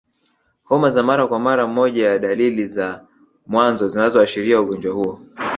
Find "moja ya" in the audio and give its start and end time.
1.67-2.19